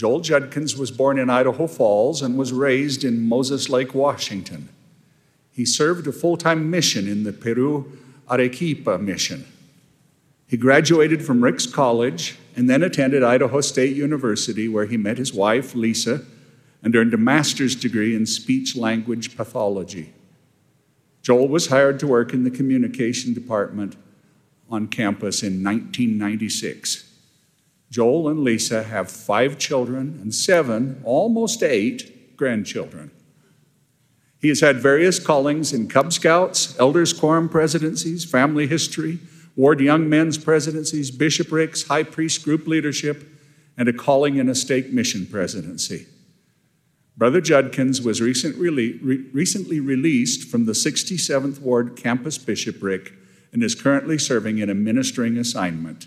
[0.00, 4.70] Joel Judkins was born in Idaho Falls and was raised in Moses Lake, Washington.
[5.50, 7.98] He served a full time mission in the Peru
[8.30, 9.44] Arequipa mission.
[10.46, 15.34] He graduated from Ricks College and then attended Idaho State University, where he met his
[15.34, 16.22] wife, Lisa,
[16.82, 20.14] and earned a master's degree in speech language pathology.
[21.20, 23.96] Joel was hired to work in the communication department
[24.70, 27.09] on campus in 1996.
[27.90, 33.10] Joel and Lisa have five children and seven, almost eight, grandchildren.
[34.40, 39.18] He has had various callings in Cub Scouts, Elders Quorum presidencies, family history,
[39.56, 43.28] Ward Young Men's presidencies, bishoprics, high priest group leadership,
[43.76, 46.06] and a calling in a stake mission presidency.
[47.16, 48.98] Brother Judkins was recent re-
[49.32, 53.12] recently released from the 67th Ward campus bishopric
[53.52, 56.06] and is currently serving in a ministering assignment.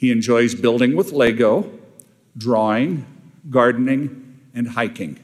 [0.00, 1.70] He enjoys building with Lego,
[2.34, 3.04] drawing,
[3.50, 5.20] gardening, and hiking.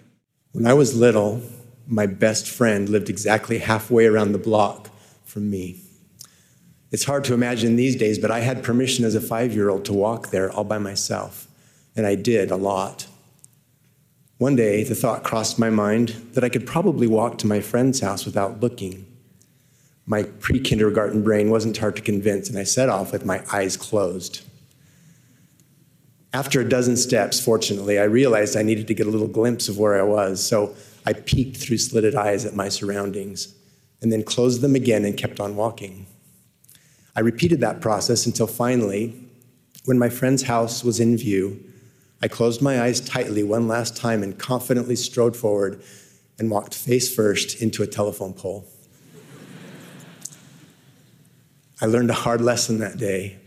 [0.53, 1.41] When I was little,
[1.87, 4.91] my best friend lived exactly halfway around the block
[5.25, 5.81] from me.
[6.91, 9.87] It's hard to imagine these days, but I had permission as a five year old
[9.87, 11.49] to walk there all by myself,
[11.97, 13.07] and I did a lot.
[14.37, 18.01] One day, the thought crossed my mind that I could probably walk to my friend's
[18.01, 19.07] house without looking.
[20.05, 23.79] My pre kindergarten brain wasn't hard to convince, and I set off with my eyes
[23.79, 24.43] closed.
[26.37, 29.79] After a dozen steps, fortunately, I realized I needed to get a little glimpse of
[29.79, 33.55] where I was, so I peeked through slitted eyes at my surroundings
[34.03, 36.07] and then closed them again and kept on walking.
[37.17, 39.15] I repeated that process until finally,
[39.87, 41.59] when my friend's house was in view,
[42.21, 45.83] I closed my eyes tightly one last time and confidently strode forward
[46.39, 48.67] and walked face first into a telephone pole.
[51.81, 53.39] I learned a hard lesson that day,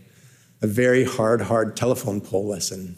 [0.62, 2.96] a very hard, hard telephone pole lesson.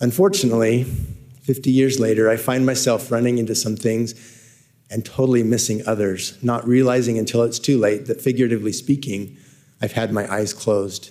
[0.00, 0.84] Unfortunately,
[1.42, 4.14] 50 years later, I find myself running into some things
[4.90, 9.36] and totally missing others, not realizing until it's too late that, figuratively speaking,
[9.80, 11.10] I've had my eyes closed.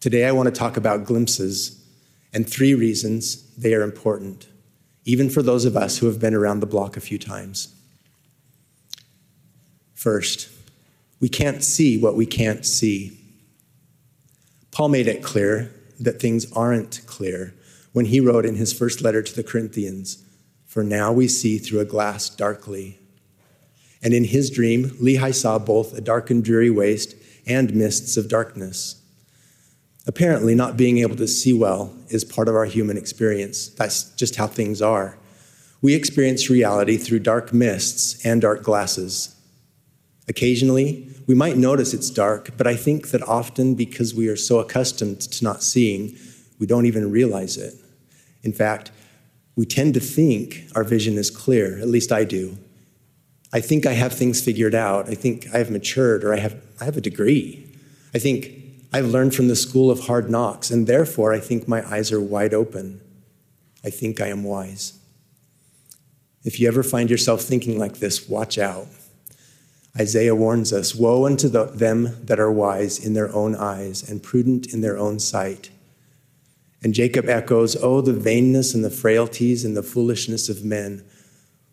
[0.00, 1.82] Today, I want to talk about glimpses
[2.32, 4.48] and three reasons they are important,
[5.04, 7.74] even for those of us who have been around the block a few times.
[9.94, 10.48] First,
[11.24, 13.18] we can't see what we can't see.
[14.72, 17.54] Paul made it clear that things aren't clear
[17.94, 20.22] when he wrote in his first letter to the Corinthians
[20.66, 22.98] for now we see through a glass darkly.
[24.02, 27.14] And in his dream, Lehi saw both a dark and dreary waste
[27.46, 29.00] and mists of darkness.
[30.06, 33.68] Apparently, not being able to see well is part of our human experience.
[33.68, 35.16] That's just how things are.
[35.80, 39.33] We experience reality through dark mists and dark glasses.
[40.28, 44.58] Occasionally, we might notice it's dark, but I think that often because we are so
[44.58, 46.16] accustomed to not seeing,
[46.58, 47.74] we don't even realize it.
[48.42, 48.90] In fact,
[49.56, 52.58] we tend to think our vision is clear, at least I do.
[53.52, 55.08] I think I have things figured out.
[55.08, 57.70] I think I have matured or I have, I have a degree.
[58.12, 58.50] I think
[58.92, 62.20] I've learned from the school of hard knocks, and therefore I think my eyes are
[62.20, 63.00] wide open.
[63.84, 64.98] I think I am wise.
[66.44, 68.86] If you ever find yourself thinking like this, watch out.
[69.98, 74.22] Isaiah warns us Woe unto the, them that are wise in their own eyes and
[74.22, 75.70] prudent in their own sight.
[76.82, 81.04] And Jacob echoes, Oh, the vainness and the frailties and the foolishness of men.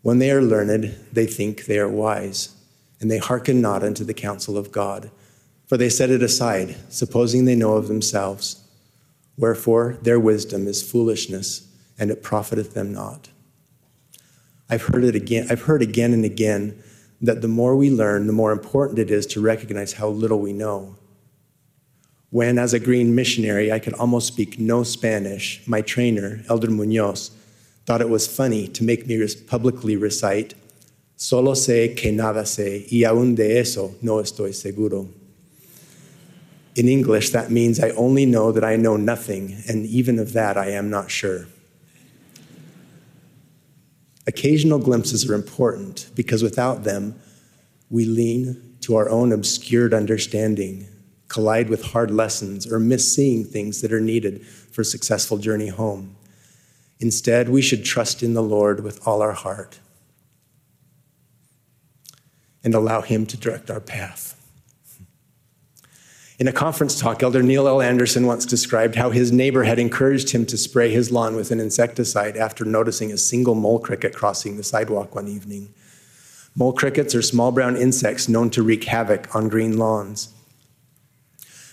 [0.02, 2.54] When they are learned, they think they are wise,
[3.00, 5.10] and they hearken not unto the counsel of God.
[5.66, 8.64] For they set it aside, supposing they know of themselves.
[9.36, 11.66] Wherefore, their wisdom is foolishness,
[11.98, 13.30] and it profiteth them not.
[14.70, 16.82] I've heard it again, I've heard again and again
[17.22, 20.52] that the more we learn, the more important it is to recognize how little we
[20.52, 20.96] know.
[22.30, 27.30] When, as a green missionary, I could almost speak no Spanish, my trainer, Elder Munoz,
[27.86, 30.54] thought it was funny to make me publicly recite,
[31.14, 35.08] Solo sé que nada sé, y aún de eso no estoy seguro.
[36.74, 40.56] In English, that means I only know that I know nothing, and even of that
[40.56, 41.46] I am not sure.
[44.26, 47.20] Occasional glimpses are important because without them,
[47.90, 50.86] we lean to our own obscured understanding
[51.32, 55.68] collide with hard lessons, or miss seeing things that are needed for a successful journey
[55.68, 56.14] home.
[57.00, 59.80] Instead, we should trust in the Lord with all our heart
[62.62, 64.41] and allow Him to direct our path.
[66.38, 67.82] In a conference talk, Elder Neil L.
[67.82, 71.60] Andersen once described how his neighbor had encouraged him to spray his lawn with an
[71.60, 75.74] insecticide after noticing a single mole cricket crossing the sidewalk one evening.
[76.54, 80.32] Mole crickets are small brown insects known to wreak havoc on green lawns.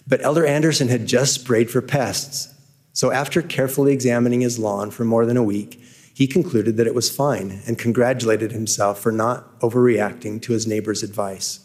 [0.05, 2.53] But Elder Andersen had just sprayed for pests,
[2.91, 5.81] So, after carefully examining his lawn for more than a week,
[6.13, 11.01] he concluded that it was fine and congratulated himself for not overreacting to his neighbor's
[11.01, 11.61] advice.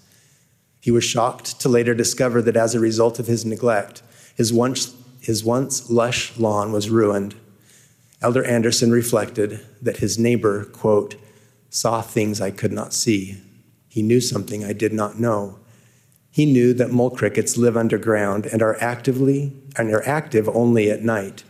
[0.84, 4.02] He was shocked to later discover that as a result of his neglect,
[4.36, 7.34] his once, his once lush lawn was ruined.
[8.20, 11.14] Elder Andersen reflected that his neighbor, quote,
[11.70, 13.40] saw things I could not see.
[13.88, 15.58] He knew something I did not know.
[16.30, 21.02] He knew that mole crickets live underground and are actively and are active only at
[21.02, 21.44] night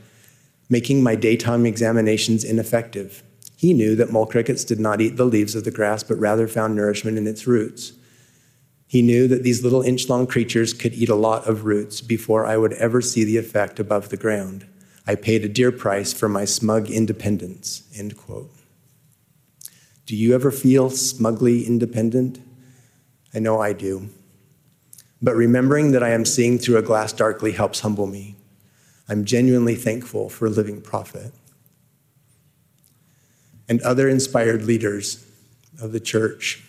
[0.70, 3.24] making my daytime examinations ineffective.
[3.56, 6.46] He knew that mole crickets did not eat the leaves of the grass, but rather
[6.46, 7.94] found nourishment in its roots.
[8.94, 12.46] He knew that these little inch long creatures could eat a lot of roots before
[12.46, 14.68] I would ever see the effect above the ground.
[15.04, 17.82] I paid a dear price for my smug independence.
[17.92, 18.54] End quote.
[20.06, 22.38] Do you ever feel smugly independent?
[23.34, 24.10] I know I do.
[25.20, 28.36] But remembering that I am seeing through a glass darkly helps humble me.
[29.08, 31.32] I'm genuinely thankful for a living prophet
[33.68, 35.26] and other inspired leaders
[35.82, 36.62] of the church.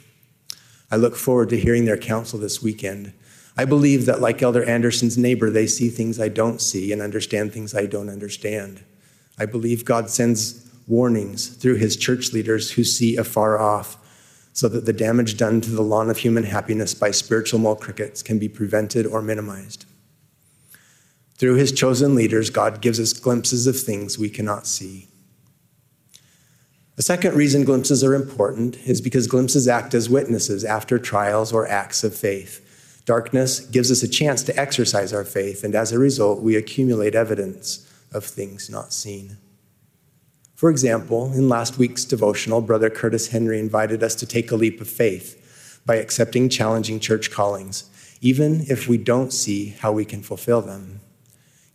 [0.91, 3.13] I look forward to hearing their counsel this weekend.
[3.57, 7.53] I believe that, like Elder Andersen's neighbor, they see things I don't see and understand
[7.53, 8.83] things I don't understand.
[9.37, 13.97] I believe God sends warnings through his church leaders who see afar off
[14.53, 18.21] so that the damage done to the lawn of human happiness by spiritual mole crickets
[18.23, 19.85] can be prevented or minimized.
[21.37, 25.09] Through his chosen leaders, God gives us glimpses of things we cannot see.
[26.97, 31.67] A second reason glimpses are important is because glimpses act as witnesses after trials or
[31.67, 32.61] acts of faith.
[33.05, 37.13] Darkness gives us a chance to exercise our faith, and as a result, we accumulate
[37.13, 39.37] evidence of things not seen.
[40.55, 44.79] For example, in last week's devotional, Brother Curtis Henry invited us to take a leap
[44.79, 47.89] of faith by accepting challenging church callings,
[48.21, 51.01] even if we don't see how we can fulfill them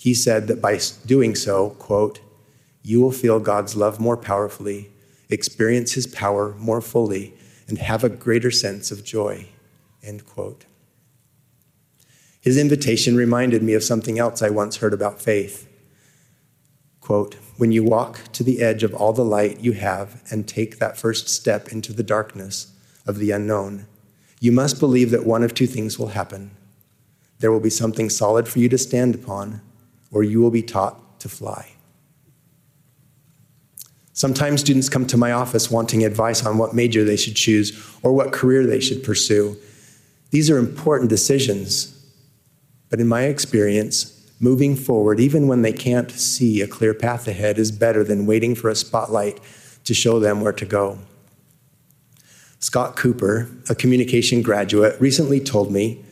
[0.01, 2.21] he said that by doing so, quote,
[2.83, 4.89] you will feel God's love more powerfully,
[5.31, 7.35] experience his power more fully,
[7.69, 9.47] and have a greater sense of joy,
[10.03, 10.65] end quote.
[12.41, 15.69] His invitation reminded me of something else I once heard about faith.
[17.01, 20.79] Quote, when you walk to the edge of all the light you have and take
[20.79, 22.73] that first step into the darkness
[23.07, 23.87] of the unknown,
[24.41, 26.51] you must believe that one of two things will happen.
[27.41, 29.61] There will be something solid for you to stand upon,
[30.11, 31.73] or you will be taught to fly.
[34.21, 37.73] Sometimes students come to my office wanting advice on what major they should choose
[38.03, 39.57] or what career they should pursue.
[40.31, 41.99] These are important decisions,
[42.91, 47.59] but in my experience, moving forward, even when they can't see a clear path ahead,
[47.59, 49.41] is better than waiting for a spotlight
[49.85, 50.99] to show them where to go.
[52.59, 56.05] Scott Cooper, a communication graduate, recently told me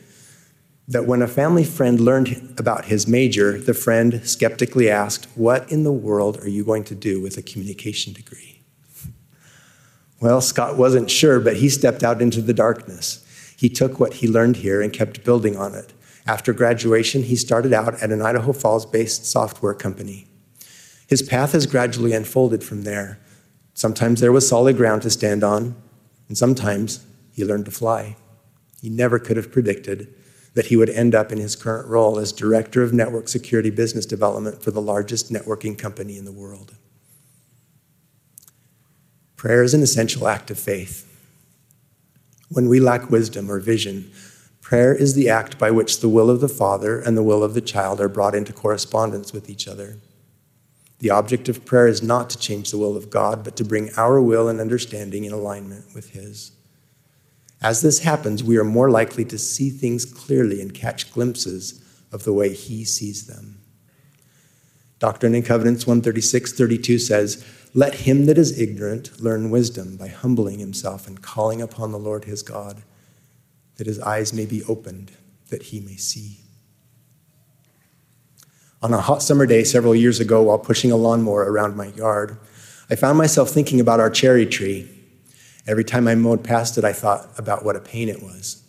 [0.89, 5.83] that when a family friend learned about his major, the friend skeptically asked, What in
[5.83, 8.63] the world are you going to do with a communication degree?
[10.19, 13.23] Well, Scott wasn't sure, but he stepped out into the darkness.
[13.55, 15.93] He took what he learned here and kept building on it.
[16.25, 20.27] After graduation, he started out at an Idaho Falls based software company.
[21.07, 23.19] His path has gradually unfolded from there.
[23.75, 25.75] Sometimes there was solid ground to stand on,
[26.27, 28.15] and sometimes he learned to fly.
[28.81, 30.13] He never could have predicted
[30.53, 34.05] that he would end up in his current role as Director of Network Security Business
[34.05, 36.75] Development for the largest networking company in the world.
[39.35, 41.05] Prayer is an essential act of faith.
[42.49, 44.11] When we lack wisdom or vision,
[44.59, 47.53] prayer is the act by which the will of the Father and the will of
[47.53, 49.97] the child are brought into correspondence with each other.
[50.99, 53.89] The object of prayer is not to change the will of God, but to bring
[53.95, 56.51] our will and understanding in alignment with His.
[57.61, 62.23] As this happens, we are more likely to see things clearly and catch glimpses of
[62.23, 63.59] the way He sees them.
[64.99, 70.59] Doctrine and Covenants 136 32 says, Let him that is ignorant learn wisdom by humbling
[70.59, 72.83] himself and calling upon the Lord his God,
[73.77, 75.13] that his eyes may be opened,
[75.49, 76.39] that he may see.
[78.81, 82.37] On a hot summer day several years ago, while pushing a lawnmower around my yard,
[82.89, 84.98] I found myself thinking about our cherry tree
[85.69, 88.63] Every time I mowed past it, I thought about what a pain it was.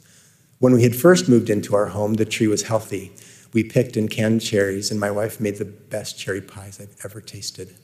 [0.58, 3.10] When we had first moved into our home, the tree was healthy.
[3.54, 7.22] We picked and canned cherries, and my wife made the best cherry pies I've ever
[7.22, 7.74] tasted.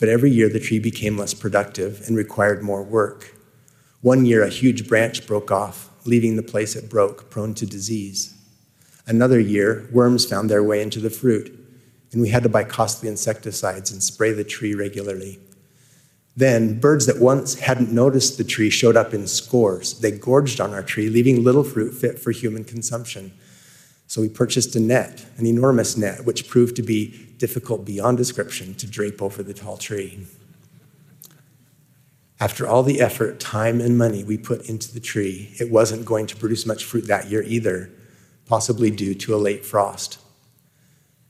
[0.00, 3.36] But every year, the tree became less productive and required more work.
[4.00, 8.34] One year, a huge branch broke off, leaving the place it broke prone to disease.
[9.06, 11.56] Another year, worms found their way into the fruit,
[12.10, 15.38] and we had to buy costly insecticides and spray the tree regularly.
[16.34, 20.00] Then, birds that once hadn't noticed the tree showed up in scores.
[20.00, 23.32] They gorged on our tree, leaving little fruit fit for human consumption.
[24.06, 28.74] So we purchased a net, an enormous net, which proved to be difficult beyond description
[28.74, 30.26] to drape over the tall tree.
[32.40, 36.26] After all the effort, time, and money we put into the tree, it wasn't going
[36.26, 37.90] to produce much fruit that year either,
[38.46, 40.18] possibly due to a late frost.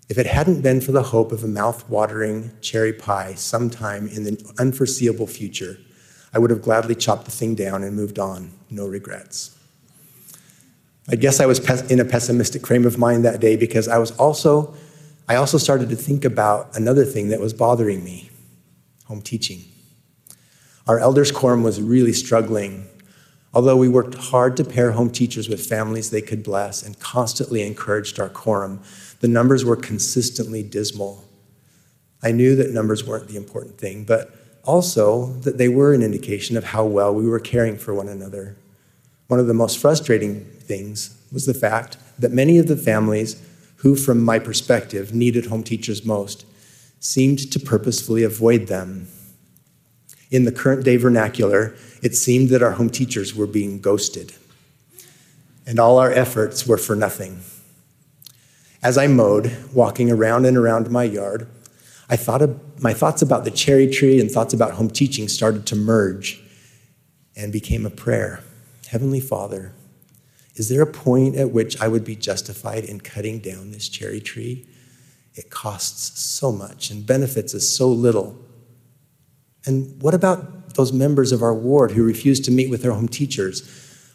[0.08, 4.54] If it hadn't been for the hope of a mouth-watering cherry pie sometime in the
[4.58, 5.78] unforeseeable future,
[6.34, 9.56] I would have gladly chopped the thing down and moved on, no regrets.
[11.08, 11.58] I guess I was
[11.90, 14.74] in a pessimistic frame of mind that day because I was also
[15.28, 18.30] I also started to think about another thing that was bothering me,
[19.04, 19.64] home teaching.
[20.86, 22.88] Our elders quorum was really struggling.
[23.54, 27.62] Although we worked hard to pair home teachers with families they could bless and constantly
[27.62, 28.80] encouraged our quorum,
[29.22, 31.24] the numbers were consistently dismal.
[32.24, 36.56] I knew that numbers weren't the important thing, but also that they were an indication
[36.56, 38.56] of how well we were caring for one another.
[39.28, 43.40] One of the most frustrating things was the fact that many of the families
[43.76, 46.44] who, from my perspective, needed home teachers most
[46.98, 49.06] seemed to purposefully avoid them.
[50.32, 54.32] In the current day vernacular, it seemed that our home teachers were being ghosted,
[55.64, 57.40] and all our efforts were for nothing.
[58.82, 61.46] As I mowed, walking around and around my yard,
[62.08, 65.66] I thought of, my thoughts about the cherry tree and thoughts about home teaching started
[65.66, 66.42] to merge
[67.36, 68.40] and became a prayer.
[68.88, 69.72] Heavenly Father,
[70.56, 74.20] is there a point at which I would be justified in cutting down this cherry
[74.20, 74.66] tree?
[75.34, 78.36] It costs so much and benefits us so little.
[79.64, 83.08] And what about those members of our ward who refuse to meet with their home
[83.08, 83.62] teachers?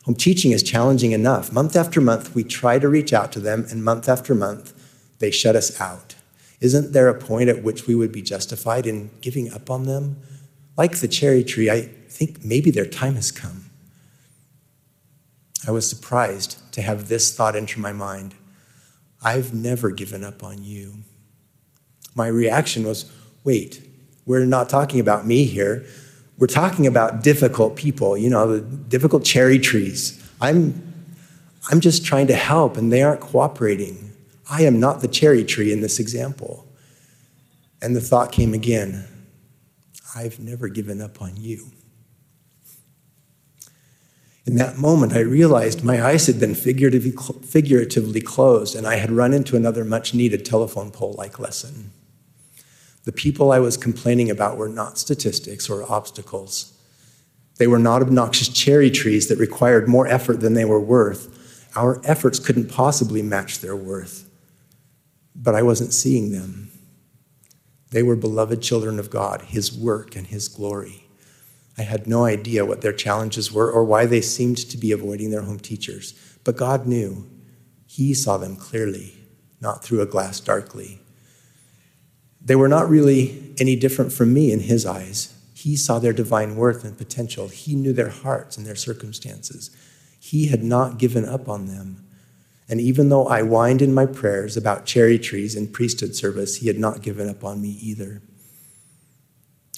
[0.07, 1.51] Home teaching is challenging enough.
[1.51, 4.73] Month after month, we try to reach out to them, and month after month,
[5.19, 6.15] they shut us out.
[6.61, 10.15] Isn't there a point at which we would be justified in giving up on them?
[10.77, 13.69] Like the cherry tree, I think maybe their time has come.
[15.67, 18.33] I was surprised to have this thought enter my mind
[19.21, 20.99] I've never given up on you.
[22.15, 23.11] My reaction was
[23.43, 23.81] wait,
[24.25, 25.85] we're not talking about me here.
[26.37, 30.23] We're talking about difficult people, you know, the difficult cherry trees.
[30.39, 30.93] I'm,
[31.71, 34.13] I'm just trying to help, and they aren't cooperating.
[34.49, 36.67] I am not the cherry tree in this example.
[37.81, 39.07] And the thought came again
[40.15, 41.67] I've never given up on you.
[44.47, 47.13] In that moment, I realized my eyes had been figuratively,
[47.43, 51.91] figuratively closed, and I had run into another much needed telephone pole like lesson.
[53.07, 56.77] The people I was complaining about were not statistics or obstacles.
[57.57, 61.69] They were not obnoxious cherry trees that required more effort than they were worth.
[61.73, 64.29] Our efforts couldn't possibly match their worth.
[65.33, 66.69] But I wasn't seeing them.
[67.91, 71.07] They were beloved children of God, His work and His glory.
[71.77, 75.31] I had no idea what their challenges were or why they seemed to be avoiding
[75.31, 76.13] their home teachers.
[76.43, 77.25] But God knew.
[77.85, 79.13] He saw them clearly,
[79.61, 80.99] not through a glass darkly.
[82.41, 85.33] They were not really any different from me in His eyes.
[85.53, 87.47] He saw their divine worth and potential.
[87.47, 89.71] He knew their hearts and their circumstances.
[90.19, 92.05] He had not given up on them.
[92.69, 96.67] And even though I whined in my prayers about cherry trees and priesthood service, He
[96.67, 98.21] had not given up on me either.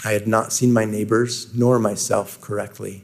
[0.04, 3.04] I had not seen my neighbors nor myself correctly.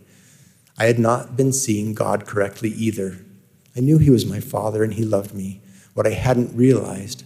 [0.77, 3.17] I had not been seeing God correctly either.
[3.75, 5.62] I knew He was my Father and He loved me.
[5.93, 7.25] What I hadn't realized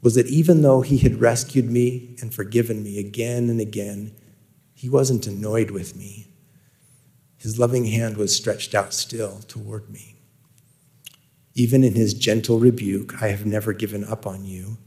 [0.00, 4.12] was that even though He had rescued me and forgiven me again and again,
[4.74, 6.28] He wasn't annoyed with me.
[7.36, 10.16] His loving hand was stretched out still toward me.
[11.54, 14.78] Even in His gentle rebuke, I have never given up on you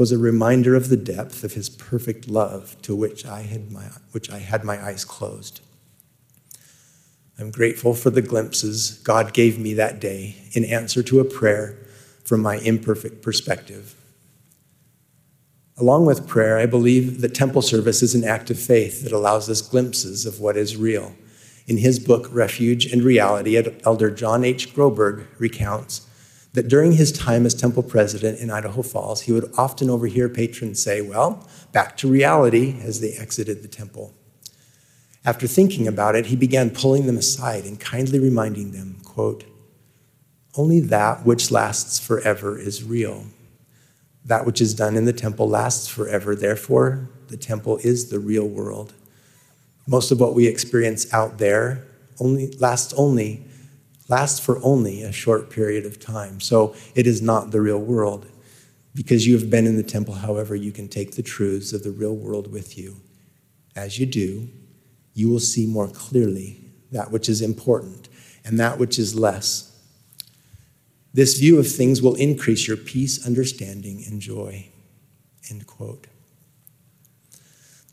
[0.00, 3.84] was a reminder of the depth of his perfect love to which I had my,
[4.12, 5.60] which I had my eyes closed.
[7.38, 11.76] I'm grateful for the glimpses God gave me that day in answer to a prayer
[12.24, 13.94] from my imperfect perspective.
[15.80, 19.48] Along with prayer, I believe that temple service is an act of faith that allows
[19.48, 21.14] us glimpses of what is real.
[21.66, 23.56] In his book, Refuge and Reality,
[23.86, 24.74] Elder John H.
[24.74, 26.06] Groberg recounts
[26.52, 30.82] that during his time as temple president in Idaho Falls, he would often overhear patrons
[30.82, 34.12] say, Well, back to reality as they exited the temple.
[35.24, 39.44] After thinking about it, he began pulling them aside and kindly reminding them, quote,
[40.56, 43.24] Only that which lasts forever is real.
[44.24, 46.34] That which is done in the temple lasts forever.
[46.34, 48.92] Therefore, the temple is the real world.
[49.86, 51.86] Most of what we experience out there
[52.18, 53.46] only lasts only
[54.08, 56.40] lasts for only a short period of time.
[56.40, 58.26] So it is not the real world.
[58.92, 61.92] Because you have been in the temple, however, you can take the truths of the
[61.92, 62.96] real world with you.
[63.76, 64.48] As you do,
[65.14, 68.08] you will see more clearly that which is important
[68.44, 69.69] and that which is less.
[71.12, 74.68] This view of things will increase your peace, understanding, and joy.
[75.50, 76.06] End quote.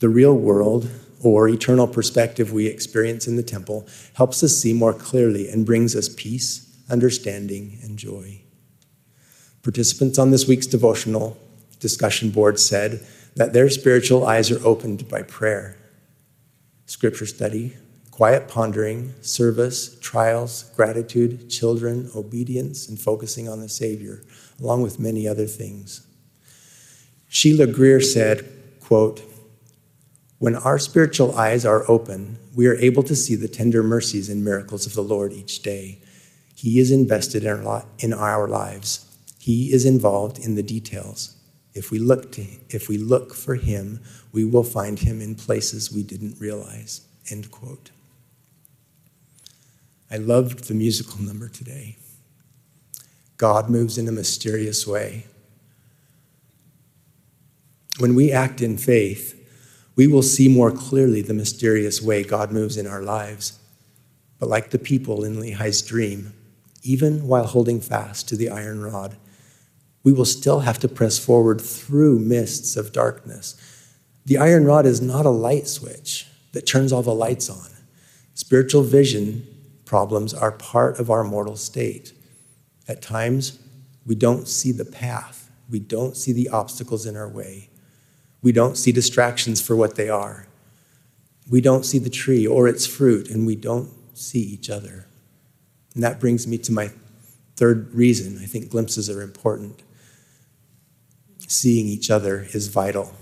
[0.00, 0.88] The real world,
[1.20, 5.96] or eternal perspective we experience in the temple, helps us see more clearly and brings
[5.96, 8.40] us peace, understanding, and joy.
[9.62, 11.36] Participants on this week's devotional
[11.80, 15.76] discussion board said that their spiritual eyes are opened by prayer,
[16.86, 17.76] scripture study,
[18.18, 24.24] quiet pondering, service, trials, gratitude, children, obedience, and focusing on the Savior,
[24.60, 26.04] along with many other things.
[27.28, 28.44] Sheila Greer said,
[28.80, 29.22] quote,
[30.40, 34.44] when our spiritual eyes are open, we are able to see the tender mercies and
[34.44, 36.00] miracles of the Lord each day.
[36.56, 39.16] He is invested in our lives.
[39.38, 41.36] He is involved in the details.
[41.72, 44.00] If we look to, if we look for him,
[44.32, 47.02] we will find him in places we didn't realize.
[47.30, 47.92] End quote.
[50.10, 51.96] I loved the musical number today.
[53.36, 55.26] God moves in a mysterious way.
[57.98, 59.34] When we act in faith,
[59.96, 63.58] we will see more clearly the mysterious way God moves in our lives.
[64.38, 66.32] But like the people in Lehi's dream,
[66.82, 69.16] even while holding fast to the iron rod,
[70.04, 73.56] we will still have to press forward through mists of darkness.
[74.24, 77.68] The iron rod is not a light switch that turns all the lights on.
[78.34, 79.46] Spiritual vision
[79.88, 82.12] problems are part of our mortal state.
[82.86, 83.58] At times,
[84.04, 87.70] we don't see the path, we don't see the obstacles in our way,
[88.42, 90.46] we don't see distractions for what they are.
[91.50, 95.06] We don't see the tree or its fruit, and we don't see each other.
[95.94, 96.90] And that brings me to my
[97.56, 99.82] third reason I think glimpses are important.
[101.46, 103.14] Seeing each other is vital.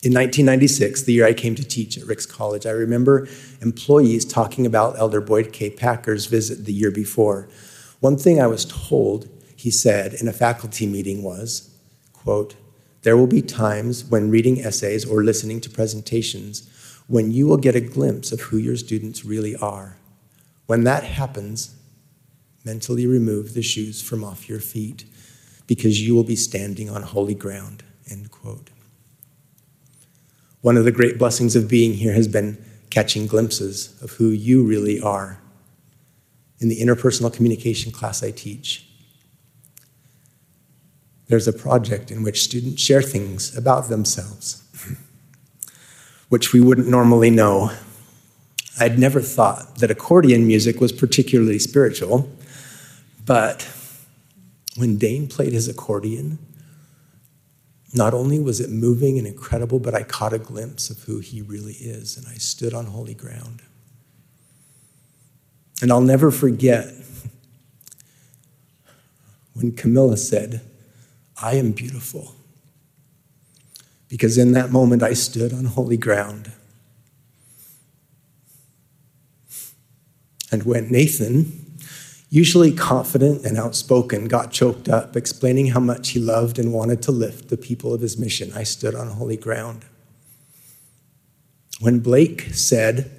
[0.00, 3.26] In 1996, the year I came to teach at Ricks College, I remember
[3.60, 5.70] employees talking about Elder Boyd K.
[5.70, 7.48] Packer's visit the year before.
[7.98, 11.76] One thing I was told, he said in a faculty meeting was,
[12.12, 12.54] quote,
[13.02, 16.70] there will be times when reading essays or listening to presentations
[17.08, 19.96] when you will get a glimpse of who your students really are.
[20.66, 21.74] When that happens,
[22.64, 25.06] mentally remove the shoes from off your feet
[25.66, 28.70] because you will be standing on holy ground, end quote.
[30.60, 34.64] One of the great blessings of being here has been catching glimpses of who you
[34.64, 35.40] really are
[36.58, 38.86] in the interpersonal communication class I teach.
[41.28, 44.62] There's a project in which students share things about themselves,
[46.28, 47.70] which we wouldn't normally know.
[48.80, 52.30] I'd never thought that accordion music was particularly spiritual,
[53.24, 53.68] but
[54.76, 56.38] when Dane played his accordion,
[57.94, 61.40] not only was it moving and incredible, but I caught a glimpse of who he
[61.40, 63.62] really is, and I stood on holy ground.
[65.80, 66.92] And I'll never forget
[69.54, 70.60] when Camilla said,
[71.40, 72.34] I am beautiful.
[74.08, 76.52] Because in that moment I stood on holy ground.
[80.50, 81.67] And when Nathan
[82.30, 87.12] usually confident and outspoken, got choked up, explaining how much he loved and wanted to
[87.12, 88.52] lift the people of his mission.
[88.54, 89.84] I stood on holy ground.
[91.80, 93.10] When Blake said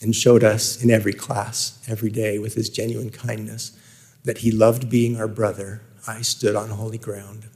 [0.00, 3.76] and showed us in every class, every day, with his genuine kindness,
[4.24, 7.46] that he loved being our brother, I stood on holy ground.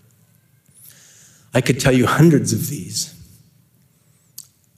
[1.54, 3.14] I could tell you hundreds of these,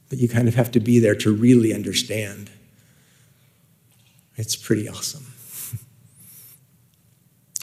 [0.09, 2.51] but you kind of have to be there to really understand.
[4.35, 5.25] It's pretty awesome.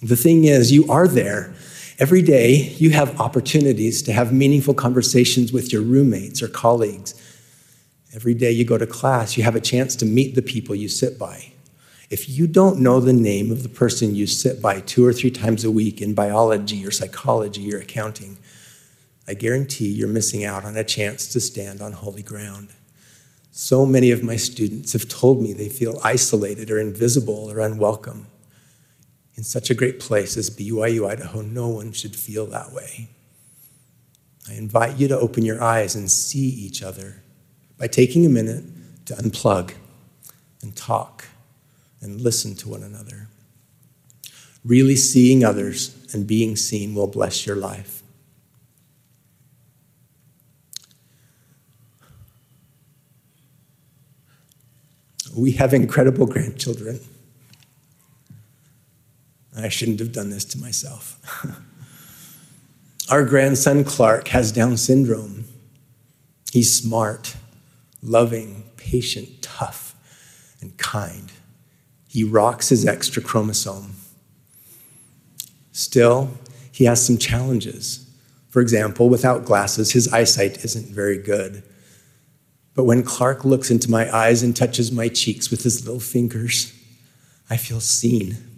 [0.02, 1.54] The thing is, you are there.
[2.00, 7.14] Every day, you have opportunities to have meaningful conversations with your roommates or colleagues.
[8.12, 10.88] Every day you go to class, you have a chance to meet the people you
[10.88, 11.52] sit by.
[12.10, 15.30] If you don't know the name of the person you sit by two or three
[15.30, 18.38] times a week in biology or psychology or accounting,
[19.28, 22.70] I guarantee you're missing out on a chance to stand on holy ground.
[23.52, 28.26] So many of my students have told me they feel isolated or invisible or unwelcome
[29.42, 33.08] in such a great place as BYU Idaho, no one should feel that way.
[34.48, 37.24] I invite you to open your eyes and see each other
[37.76, 38.62] by taking a minute
[39.06, 39.74] to unplug
[40.62, 41.24] and talk
[42.00, 43.26] and listen to one another.
[44.64, 48.04] Really seeing others and being seen will bless your life.
[55.36, 57.00] We have incredible grandchildren.
[59.56, 61.18] I shouldn't have done this to myself.
[63.10, 65.44] Our grandson Clark has Down syndrome.
[66.52, 67.36] He's smart,
[68.02, 69.94] loving, patient, tough,
[70.60, 71.30] and kind.
[72.08, 73.94] He rocks his extra chromosome.
[75.72, 76.30] Still,
[76.70, 78.06] he has some challenges.
[78.48, 81.62] For example, without glasses, his eyesight isn't very good.
[82.74, 86.72] But when Clark looks into my eyes and touches my cheeks with his little fingers,
[87.50, 88.51] I feel seen.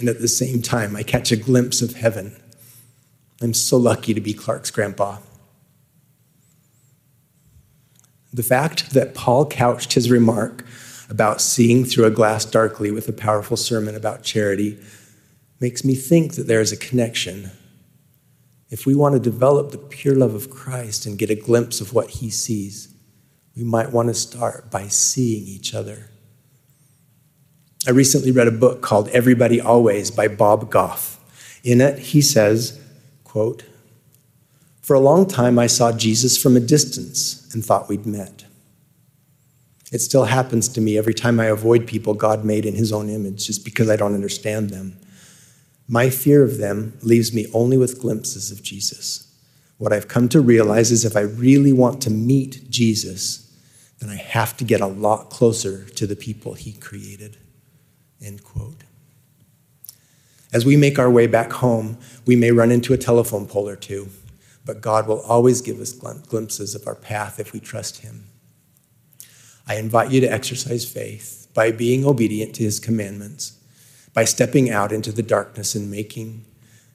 [0.00, 2.34] And at the same time, I catch a glimpse of heaven.
[3.40, 5.18] I'm so lucky to be Clark's grandpa.
[8.32, 10.64] The fact that Paul couched his remark
[11.08, 14.78] about seeing through a glass darkly with a powerful sermon about charity
[15.58, 17.50] makes me think that there is a connection.
[18.70, 21.92] If we want to develop the pure love of Christ and get a glimpse of
[21.92, 22.94] what he sees,
[23.56, 26.09] we might want to start by seeing each other.
[27.86, 31.18] I recently read a book called Everybody Always by Bob Goff.
[31.64, 32.78] In it, he says,
[33.24, 33.64] quote,
[34.82, 38.44] For a long time I saw Jesus from a distance and thought we'd met.
[39.90, 43.08] It still happens to me every time I avoid people God made in his own
[43.08, 44.98] image just because I don't understand them.
[45.88, 49.26] My fear of them leaves me only with glimpses of Jesus.
[49.78, 53.50] What I've come to realize is if I really want to meet Jesus,
[54.00, 57.38] then I have to get a lot closer to the people he created.
[58.22, 58.84] End quote.
[60.52, 63.76] As we make our way back home, we may run into a telephone pole or
[63.76, 64.08] two,
[64.64, 68.26] but God will always give us glimpses of our path if we trust him.
[69.66, 73.58] I invite you to exercise faith by being obedient to his commandments,
[74.12, 76.44] by stepping out into the darkness and making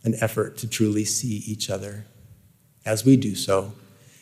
[0.03, 2.05] an effort to truly see each other.
[2.85, 3.71] As we do so,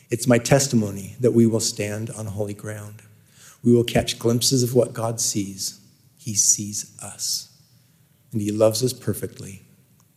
[0.09, 3.01] it's my testimony that we will stand on holy ground.
[3.63, 5.79] We will catch glimpses of what God sees.
[6.23, 7.49] He sees us,
[8.31, 9.63] and He loves us perfectly.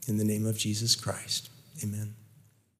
[0.07, 1.51] In the name of Jesus Christ,
[1.83, 2.15] amen.